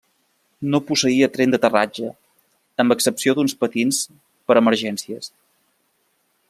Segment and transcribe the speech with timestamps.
[0.75, 2.09] No posseïa tren d'aterratge,
[2.85, 4.01] amb excepció d'uns patins
[4.49, 5.33] per a emergències.